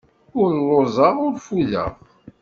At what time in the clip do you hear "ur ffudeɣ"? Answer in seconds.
1.25-1.91